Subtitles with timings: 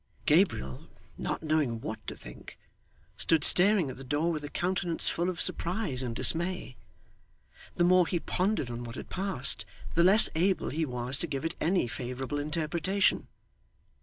[0.25, 2.57] Gabriel, not knowing what to think,
[3.17, 6.75] stood staring at the door with a countenance full of surprise and dismay.
[7.75, 11.45] The more he pondered on what had passed, the less able he was to give
[11.45, 13.27] it any favourable interpretation.